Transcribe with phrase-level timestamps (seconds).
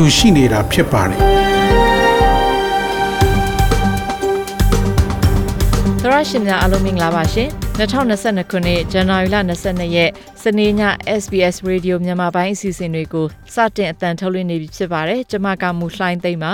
[0.00, 1.18] တူရှိနေတာဖြစ်ပါတယ်
[6.02, 9.36] သရရှင်များအားလုံးမင်္ဂလာပါရှင်2022ခုနှစ်ဇန်နဝါရီလ
[9.66, 10.10] 22ရက်
[10.42, 10.70] စနေည
[11.22, 16.52] SBS Radio မြန်မာပိုင်းအစီအစဉ်တွေကိုစတင်အတန်ထုတ်လွှင့်နေပြီဖြစ်ပါတယ်ကျွန်မကမူလှိုင်းသိမ့်ပါ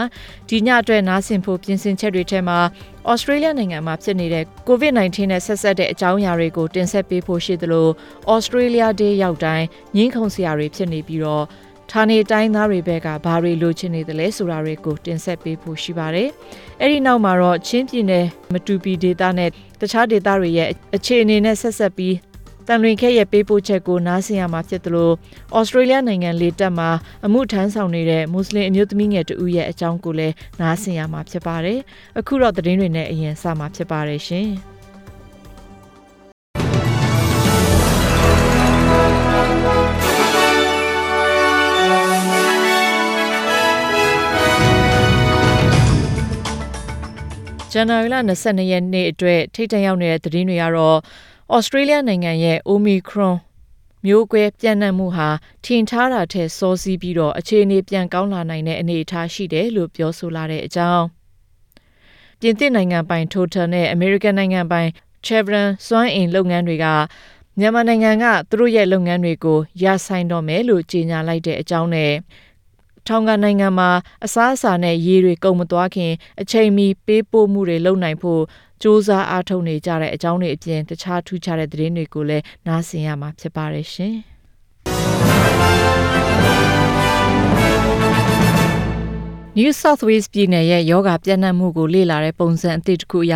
[0.48, 2.58] ဒီညအတွက်နားဆင်ဖို့ပြင်ဆင်ချက်တွေထဲမှာ
[3.10, 7.88] ဩစတြေးလျနိုင်ငံမှာဖြစ်နေတဲ့ COVID-19 နဲ့ဆက်ဆက်တဲ့အကြောင်းအရာတွေကိုတင်ဆက်ပေးဖို့ရှိသလို
[8.32, 11.44] ဩစတြေးလျဒေးရောက်တိုင်းငင်းခုန်စရာတွေဖြစ်နေပြီးတော့
[11.92, 16.28] ဌာနေတိုင်းသားတွေဘက်ကဘာတွေလိုချင်နေတယ်လဲဆိုတာတွေကိုတင်ဆက်ပေးဖို့ရှိပါတယ်။
[16.80, 22.16] အဲ့ဒီနောက်မှာတော့ချင်းပြည်နယ်မတူပီဒေသနဲ့တခြားဒေသတွေရဲ့အခြေအနေနဲ့ဆက်ဆက်ပြီး
[22.66, 25.10] တန်လွင်ခဲ့ရဲ့ပေးပို့ချက်ကိုနားဆင်ရမှာဖြစ်သလို
[25.56, 26.90] ဩစတြေးလျနိုင်ငံလေတပ်မှာ
[27.26, 31.78] အမှုထမ်းဆောင်နေတဲ့မွတ်စလင်အမျိုးသမီးငယ်တဦးရဲ့အကြောင်းကိုလည်းနားဆင်ရမှာဖြစ်ပါတယ်။
[32.18, 34.48] အခုတော့သတင်းတွေနဲ့အရင်စမှာဖြစ်ပါတယ်ရှင်။။
[47.74, 50.98] ဇန်နဝါရီလ22ရက်နေ့အတွက်ထိတ်တန့်ရောက်နေတဲ့သတင်းတွေကတော့
[51.54, 53.34] ဩစတြေးလျနိုင်ငံရဲ့ Omicron
[54.06, 55.28] မျိုးကွဲပြန့်နှံ့မှုဟာ
[55.64, 61.04] ထင်ထားတာထက်စောစီးပြီးတော့အခြေအနေပြန်ကောင်းလာနိုင်တဲ့အနေအထားရှိတယ်လို့ပြောဆိုလာတဲ့အကြောင်း
[62.40, 64.88] ပြင်သစ်နိုင်ငံပိုင် Total နဲ့ American နိုင်ငံပိုင်
[65.26, 66.86] Chevron စွမ်းအင်လုပ်ငန်းတွေက
[67.58, 72.12] မြန်မာနိုင်ငံကသူတို့ရဲ့လုပ်ငန်းတွေကိုရဆိုင်တော့မယ်လို့ကြေညာလိုက်တဲ့အကြောင်းနဲ့
[73.08, 73.90] ထောင်ကနိုင်ငံမှာ
[74.24, 78.42] အစားအစာနဲ့ရေတွေကုန်မသွားခင် အချိန်မီပေးပို့မှုတွေလုပ်နိုင်ဖို့
[78.82, 84.16] စ조사အားထုတ်နေကြတဲ့အကြောင်းတွေအပြင်တခြားထူးခြားတဲ့သတင်းတွေကိုလည်းနားဆင်ရမှာဖြစ်ပါတယ်ရှင်။
[89.58, 93.34] New South Wales ပြည်နယ်ရဲ့ယောဂပြန့်နှံ့မှုကိုလေ့လာတဲ့ပုံစံအသစ်တစ်ခုအရ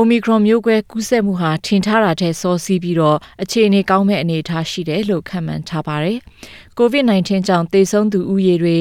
[0.00, 6.18] Omicron မျိုးကွဲကူးစက်မှုဟာထင်ထားတာထက်စောစီးပြီးတော့အခြေအနေကောင်းမဲ့အနေအထားရှိတယ်လို့ခန့်မှန်းထားပါတယ်။
[6.78, 8.78] COVID-19 ကြောင့်သေဆုံးသူဦးရေတွေ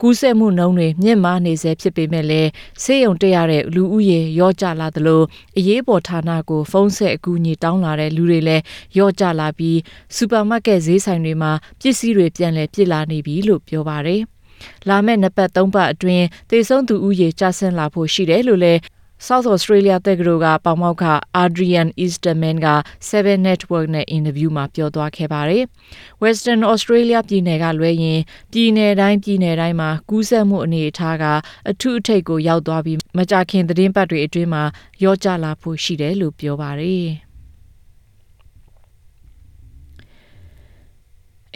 [0.00, 2.50] ကူးစက်မှုနှုန်းတွေမြင့်မားနေဆဲဖြစ်ပေမဲ့လည်း
[2.82, 5.22] ဆေးရုံတက်ရတဲ့လူဦးရေရော့ကျလာသလို
[5.58, 8.62] အရေးပေါ်ဌာနကိုဖုန်းဆက်အကူအညီတောင်းလာတဲ့လူတွေလည်း
[8.98, 9.78] ရော့ကျလာပြီး
[10.16, 14.20] စူပါမားကတ်ဈေးဆိုင်တွေမှာပစ္စည်းတွေပြန်လည်ပြစ်လာနေပြီလို့ပြောပါတယ်။
[14.88, 18.80] လာမယ့်နှစ်ပတ်သုံးပတ်အတွင်းသေဆုံးသူဦးရေကျဆင်းလာဖို့ရှိတယ်လို့လည်း
[19.28, 21.04] South Australia တက္ကသိုလ်ကပေါမောက္ခ
[21.44, 22.68] Adrian Easterman က
[23.08, 25.64] 7 Network နဲ့အင်တာဗျူးမှာပြောသွားခဲ့ပါတယ်။
[26.22, 28.20] Western Australia ပြည်နယ်ကလွဲရင်
[28.52, 31.24] ပြည်နယ်တိုင်းပြည်နယ်တိုင်းမှာကူးစက်မှုအနေအထားက
[31.70, 34.62] အထူးအထိပ်ကိုရောက်သွားပြီးမကြခင်သတင်းပတ်တွေအတွင်းမှာ
[35.04, 37.06] ရော့ကျလာဖို့ရှိတယ်လို့ပြောပါတယ်။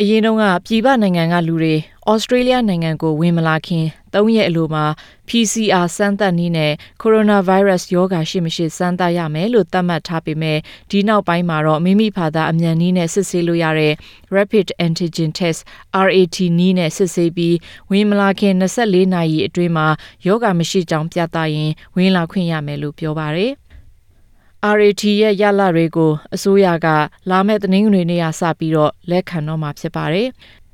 [0.00, 1.74] အရင်တုန်းကပြည်ပနိုင်ငံကလူတွေ
[2.12, 3.84] ဩစတြေးလျနိုင်ငံကိုဝင်မလာခင်
[4.14, 4.84] ၃ရက်အလိုမှာ
[5.28, 6.72] PCR စမ်းသပ်နည်းနဲ့
[7.02, 10.58] coronavirus ရောဂါရှိမရှိစမ်းသပ်ရမယ်လို့သတ်မှတ်ထားပေမဲ့
[10.90, 13.94] ဒီနောက်ပိုင်းမှာတော့မိမိဖာသာအမြန်နည်းနဲ့စစ်ဆေးလို့ရတဲ့
[14.36, 15.60] rapid antigen test
[16.06, 17.56] RAT နည်းနဲ့စစ်ဆေးပြီး
[17.90, 19.86] ဝင်မလာခင်24နာရီအတွင်းမှာ
[20.26, 23.52] ရောဂါမရှိကြောင်းပြသရင်ဝင်လာခွင့်ရမယ်လို့ပြောပါတယ်။
[24.76, 26.86] RAT ရဲ့ရလတွေကိုအစိုးရက
[27.30, 30.30] လာမယ့်သတင်းတွေနေ့ကစပြီးတော့လက်ခံတော့မှာဖြစ်ပါတယ်။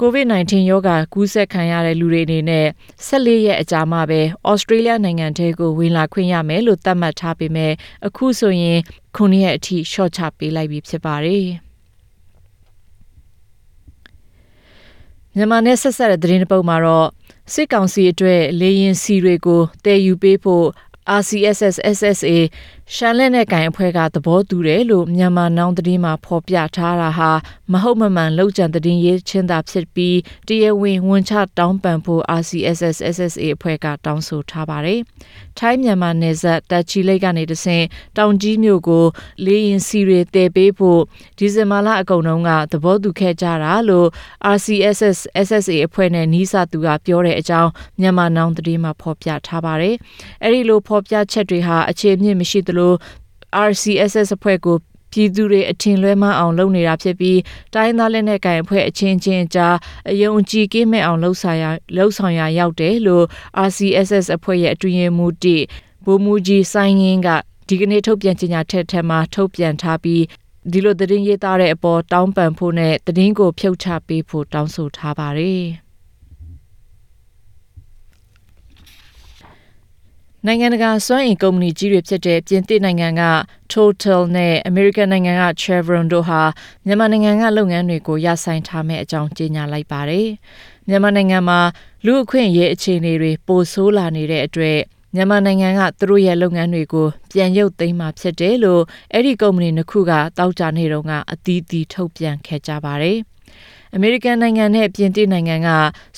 [0.00, 2.66] COVID-19 ရောဂါကူးစက်ခံရတဲ့လူတွေအနေနဲ့
[3.06, 7.72] 14ရက်အကြာမှပဲဩစတြေးလျနိုင်ငံထဲကိုဝင်လာခွင့်ရမယ်လို့သတ်မှတ်ထားပေမဲ့
[8.06, 8.78] အခုဆိုရင်
[9.16, 11.46] 9ရက်အထိရှော့ချပေးလိုက်ပြီဖြစ်ပါတယ်။
[15.34, 17.08] မြန်မာနဲ့ဆက်ဆက်တဲ့သတင်းတစ်ပုဒ်မှာတော့
[17.52, 20.66] စစ်ကောင်စီအတွက်လေရင်စီတွေကိုတည်ယူပေးဖို့
[21.18, 22.36] RCSS SSA
[22.96, 27.30] ရှမ်းလက်နဲ့ကင်အဖွဲ့ကသဘောတူတယ်လို့မြန်မာနောင်သတင်းမှာဖော်ပြထားတာဟာ
[27.72, 30.18] မဟုတ်မမှန်လောက်ကျန်သတင်းရေးချင်းသာဖြစ်ပြီး
[30.48, 35.00] တရားဝင်ဝန်ချတောင်းပန်ဖို့ RCSS SSA အဖွဲ့ကတောင်းဆိုထားပါတယ်။
[35.58, 37.84] ထိုင်းမြန်မာနယ်စပ်တက်ချီလိတ်ကနေတဆင့်
[38.18, 39.04] တောင်ကြီးမြို့ကို
[39.44, 41.00] လေရင်စီတွေတည်ပေးဖို့
[41.38, 44.08] ဒီဇင်ဘာလအကုန်လုံးကသဘောတူခဲ့ကြတာလို့
[44.54, 47.70] RCSS SSA အဖွဲ့နဲ့နီးစပ်သူကပြောတဲ့အကြောင်း
[48.00, 49.94] မြန်မာနောင်သတင်းမှာဖော်ပြထားပါတယ်။
[50.44, 52.92] အဲဒီလိုဖော်ပြချက်တွေဟာအခြေအမြစ်မရှိသလို
[53.68, 54.76] RCSS အဖွဲ့ကို
[55.12, 57.38] ပြည်သူတွေအထင်လွဲမှအောင်လုပ်နေတာဖြစ်ပြီး
[57.74, 59.76] တိုင်းသားလက်နက်ကိုင်အဖွဲ့အချင်းချင်းကြား
[60.10, 61.64] အယုံကြည်ကင်းမဲ့အောင်လှုပ်ဆောင်ရ
[61.96, 63.24] လှုပ်ဆောင်ရရောက်တယ်လို့
[63.66, 65.56] RCSS အဖွဲ့ရဲ့အတွင်းရေးမှူးတိ
[66.04, 67.28] ဘိုမူကြီးစိုင်းငင်းက
[67.68, 70.22] ဒီကနေ့ထုတ်ပြန်ကြေညာချက်ထဲမှာထုတ်ပြန်ထားပြီး
[70.72, 75.64] ဒီလိုသတင်းရေးသားတဲ့အပေါ်တောင်းပန်ဖို့နဲ့သတင်းကိုဖြုတ်ချပေးဖို့တောင်းဆိုထားပါတယ်။
[80.46, 83.22] နိုင်ငံတကာစွမ်းအင်ကုမ္ပဏီကြီးတွေဖြစ်တဲ့ပြင်သစ်နိုင်ငံက
[83.72, 86.40] Total နဲ့ American နိုင်ငံက Chevron တို့ဟာ
[86.86, 90.28] မြန်မာနိုင်ငံကလုပ်ငန်းတွေကိုရပ်ဆိုင်းထားမယ့်အကြောင်းကြေညာလိုက်ပါတယ်။
[90.88, 91.60] မြန်မာနိုင်ငံမှာ
[92.04, 94.78] လူအခွင့်အရေးအခြေအနေတွေပိုဆိုးလာနေတဲ့အတွက်
[95.14, 98.82] မြန်မာနိုင်ငံကသူတို့ရဲ့လုပ်ငန်းတွေကိုပြန်ရုပ်သိမ်းမှာဖြစ်တယ်လို့
[99.12, 103.18] အဲ့ဒီကုမ္ပဏီနှစ်ခုကတောက်ကြနေတော့ကအသီးသီးထုတ်ပြန်ခဲ့ကြပါတယ်။
[103.94, 105.68] အမေရိကန်နိုင်ငံနဲ့ပြင်သစ်နိုင်ငံက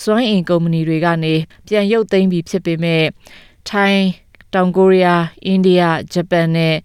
[0.02, 1.34] စွမ်းအင်ကုမ္ပဏီတွေကနေ
[1.68, 3.04] ပြန်ရုပ်သိမ်းပြီးဖြစ်ပေမဲ့
[3.68, 4.04] ထိုင်း
[4.54, 5.82] တောင်ကိုရီးယားအိန္ဒိယ
[6.12, 6.76] ဂျပန်နဲ့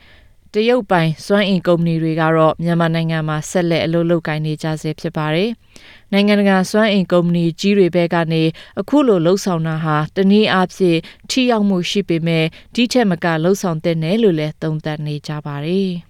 [0.53, 5.49] တရုတ်ပိုင်စွမ်းအင်ကုမ္ပဏီတွေကတော့မြန်မာနိုင်ငံမှာဆက်လက်အလုပ်လုပ်ကိုင်နေကြဆဲဖြစ်ပါတယ်။
[6.11, 8.43] နိုင်ငံတကာစွမ်းအင်ကုမ္ပဏီကြီးတွေဘက်ကနေ
[8.79, 12.45] အခုလိုလှုပ်ဆောင်တာဟာတနည်းအားဖြင့်ထိရောက်မှုရှိပေမဲ့
[12.75, 15.91] ဒီထက်မကလှုပ်ဆောင်တဲ့နယ်လို့လည်းသုံးသပ်နေကြပါတယ်။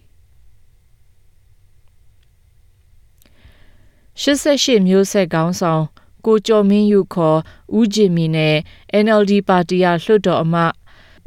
[4.24, 5.84] 88မျိုးဆက်ကောင်းဆောင်
[6.26, 7.40] ကိုကျော်မင်းယူခေါ်
[7.78, 8.56] ဦးဂျင်မီနဲ့
[9.04, 10.74] NLD ပါတီကလွှတ်တော်အမတ်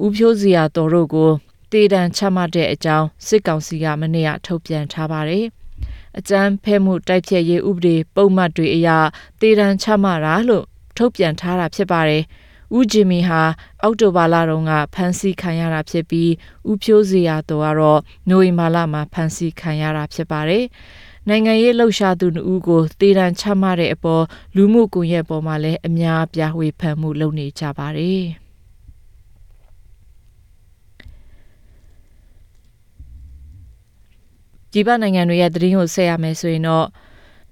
[0.05, 1.31] ဦးဖြိုးစရာတော်တို့ကို
[1.73, 5.47] တေတံချမှတ်တဲ့အကြောင်းစစ်ကောင်စီကမနေ့ကထုတ်ပြန်ထားပါတယ်။
[6.19, 8.89] အကြမ်းဖက်မှုတိုက်ဖျက်ရေးဥပဒေပုံမှတ်တွေအရ
[9.41, 10.65] တေတံချမှတ်တာလို့
[10.97, 12.23] ထုတ်ပြန်ထားတာဖြစ်ပါတယ်။
[12.77, 13.43] ဦးဂျင်မီဟာ
[13.83, 16.31] အောက်တိုဘာလတုန်းကဖမ်းဆီးခံရတာဖြစ်ပြီး
[16.69, 20.65] ဦးဖြိုးစရာတော်ကတော့နိုဝင်ဘာလမှာဖမ်းဆီးခံရတာဖြစ်ပါတယ်။
[21.29, 24.25] နိုင်ငံရေးလှုပ်ရှားသူနှစ်ဦးကိုတေတံချမှတ်တဲ့အပေါ်
[24.57, 28.25] လူမှုကွန်ရက်ပေါ်မှာလည်းအများအပြားဝေဖန်မှုလုပ်နေကြပါတယ်။
[34.73, 36.87] ဒီပနိုင်ငံတွေရဲ့သတင်းကိုဆက်ရမယ်ဆိုရင်တော့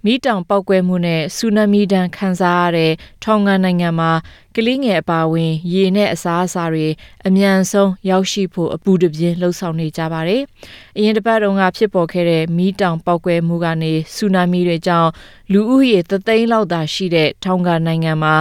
[0.04, 2.92] မီးတောင်ပောက်ကွဲမှုနဲ့ဆူနာမီဒဏ်ခံစားရတဲ့
[3.24, 4.10] ထောင်ကန်နိုင်ငံမှာ
[4.54, 6.88] ကလေးငယ်အပါအဝင် ရေနဲ့အစားအစာတွေ
[7.26, 10.42] အမြန်ဆုံးရောက်ရှိဖို့အပူတပြင်းလှုံ့ဆော်နေကြပါတယ်။
[10.96, 15.10] အရင်တစ်ပတ်တုန်းကဖြစ်ပေါ်ခဲ့တဲ့မီးတောင်ပောက်ကွဲမှုကနေဆူနာမီတွေကြောင့်
[15.52, 18.34] လူဦးရေသသိန်းလောက်သာရှိတဲ့ထောင်ကန်နိုင်ငံမှာ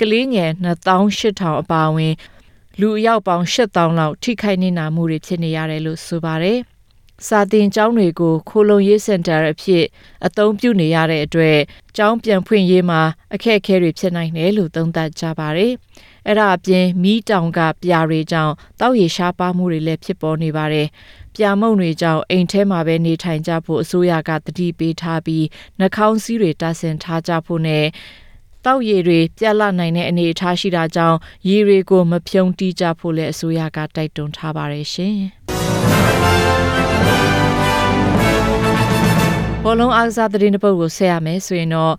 [0.00, 0.50] ကလေးငယ်
[1.06, 2.14] 2800အပါအဝင်
[2.80, 6.60] လူအယောက်ပေါင်း8000လောက်ထိခိုက်နေတာမှုတွေဖြစ်နေရတယ်လို့ဆိုပါတယ်။
[7.26, 9.84] စာတင်ကျောင်းတွေကိုခိုလုံရေးစင်တာအဖြစ်
[10.26, 11.58] အသုံးပြုနေရတဲ့အတွက်
[11.96, 13.00] ကျောင်းပြန်ဖွင့်ရေးမှာ
[13.34, 15.72] အခက်အခဲတွေဖြစ်နိုင်တယ်လို့သုံးသပ်ကြပါတယ်။
[16.26, 20.86] အဲ့ဒါအပြင်မီးတောင်ကပြာတွေကြောင့်တောက်ရရှားပါမှုတွေလည်းဖြစ်ပေါ်နေပါတယ်။
[21.34, 25.44] ပြာမုံတွေကြောင့်အိမ်ထဲမှာပဲနေထိုင်ကြဖို့အစိုးရကတတိပေးထားပြီး
[25.78, 27.86] နှာခေါင်းစည်းတွေတာဆင်ထားကြဖို့နဲ့
[28.64, 31.18] တောက်ရည်တွေပြက်လနိုင်တဲ့အနေအထားရှိတာကြောင့်
[31.48, 35.18] ရည်တွေကိုမဖြုံတီးကြဖို့လည်းအစိုးရကတိုက်တွန်းထားပါတယ်ရှင်။
[39.64, 41.94] ဘောလုံးအားကစားသတင်းတစ်ပုဒ်ကိုဆက်ရမယ်ဆိုရင်တော့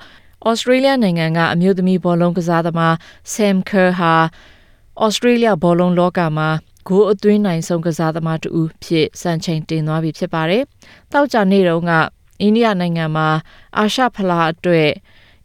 [0.50, 2.94] ဩစတြေးလျနိုင်ငံကအမျိုးသမီးဘောလုံးကစားသမား
[3.34, 4.14] Sam Kerr ဟာ
[5.04, 6.50] ဩစတြေးလျဘောလုံးလောကမှာ
[6.88, 10.64] ဂိုးအသွင်းနိုင်ဆုံးကစားသမားတူဖြစ်စံချိန်တင်သွားပြီဖြစ်ပါတယ်။
[11.12, 11.92] တောက်ကြနေ့တုန်းက
[12.42, 13.30] အိန္ဒိယနိုင်ငံမှာ
[13.78, 14.90] အာရှဖလားအတွက်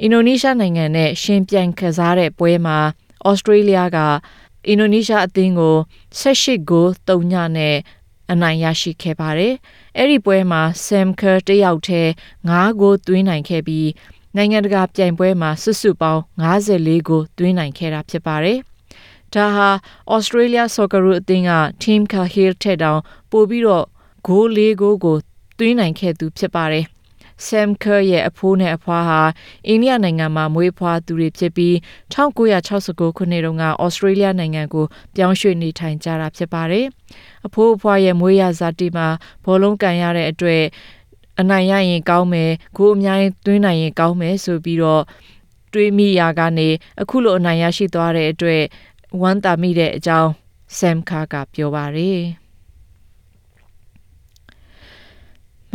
[0.00, 2.78] အင်ဒိုနီးရှားနိုင်ငံနဲ့ရှင်ပြိုင်ကစားတဲ့ပွဲမှာ
[3.28, 3.98] ဩစတြေးလျက
[4.68, 5.76] အင်ဒိုနီးရှားအသင်းကို
[6.20, 7.76] 18ဂိုး3ညနဲ့
[8.32, 9.54] အနိုင်ရရှိခဲ့ပါတယ်။
[9.96, 12.10] အဲ့ဒီပွဲမှာ Sam Kerr တယောက်တည်း
[12.48, 13.88] 9ဂိုးသွင်းနိုင်ခဲ့ပြီး
[14.36, 18.58] နိုင်ငံတကာပြိုင်ပွဲမှာစုစုပေါင်း54ဂိုးသွင်းနိုင်ခဲ့တာဖြစ်ပါတယ်။
[19.34, 19.68] ဒါဟာ
[20.14, 23.00] Australia Socceroo အသင်းက Team Cahill ထက်တောင်
[23.30, 23.86] ပိုပြီးတော့
[24.26, 25.16] ဂိုး၄ဂိုးကို
[25.58, 26.86] သွင်းနိုင်ခဲ့သူဖြစ်ပါတယ်။
[27.46, 29.20] Sam Kerr ရဲ့အဖိုးနဲ့အဖွားဟာ
[29.66, 31.74] အိန္ဒိယနိုင်ငံမှာမွေးဖွားသူတွေဖြစ်ပြီး
[32.12, 34.84] 1969ခုနှစ်တုန်းကဩစတြေးလျနိုင်ငံကို
[35.16, 36.86] ပြောင်းရွှေ့နေထိုင်ကြတာဖြစ်ပါတယ်။
[37.46, 39.08] အဖိုးအဖွားရဲ့မွေးရဇာတိမှာ
[39.44, 40.62] ဘောလုံးကန်ရတဲ့အတွက်
[41.40, 45.02] အနိုင်ရရင်ကောင်းမယ်ဂိုးအများကြီးသွင်းနိုင်ရင်ကောင်းမယ်ဆိုပြီးတော့
[45.72, 46.68] တွေးမိရာကနေ
[47.02, 48.62] အခုလိုအနိုင်ရရှိသွားတဲ့အတွက်
[49.20, 50.30] ဝမ်းသာမိတဲ့အကြောင်း
[50.78, 52.20] Sam Kerr ကပြောပါတယ်။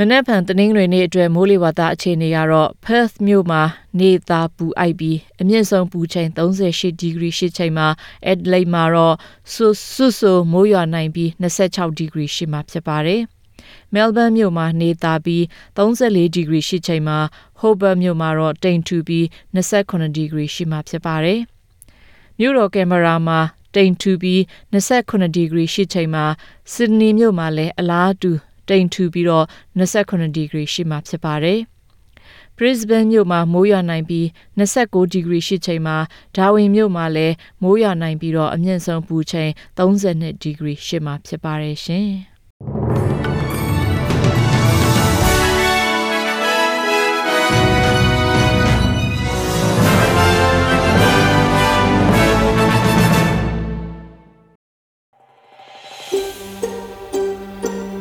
[0.01, 3.61] မနက်ဖြန်တနင်္ဂနွေနေ့အတွက်မိုးလေဝသအခြေအနေကတော့ Perth မြို့မှာ
[3.99, 7.87] နေသားပူအိုက်ပြီးအမြင့်ဆုံးပူချိန်38ဒီဂရီရှိချိန်မှာ
[8.31, 9.15] Adelaide မှာတော့
[9.53, 13.21] ဆူဆူဆူမိုးရွာနိုင်ပြီး26ဒီဂရီရှိမှာဖြစ်ပါတယ်။
[13.93, 15.43] Melbourne မြို့မှာနေသားပြီး
[15.77, 17.19] 34ဒီဂရီရှိချိန်မှာ
[17.59, 19.25] Hobart မြို့မှာတော့တိမ်ထူပြီး
[19.55, 21.39] 28ဒီဂရီရှိမှာဖြစ်ပါတယ်။
[22.39, 23.39] မြို့တော်ကင်မရာမှာ
[23.75, 24.39] တိမ်ထူပြီး
[24.73, 26.25] 28ဒီဂရီရှိချိန်မှာ
[26.73, 28.33] Sydney မြို့မှာလည်းအလားတူ
[28.69, 29.45] တိမ်ထူပြီးတော့
[29.79, 31.59] 28ဒီဂရီရှိမှာဖြစ်ပါတယ်။
[32.57, 34.25] Brisbane မြို့မှာမိုးရွာနိုင်ပြီး
[34.59, 35.97] 29ဒီဂရီရှိချိန်မှာ
[36.35, 42.09] Darwin မြို့မှာလည်းမိုးရွာနိုင်ပြီးတော့အမြင့်ဆုံးပူချိန်32ဒီဂရီရှိမှာဖြစ်ပါတယ်ရှင်။။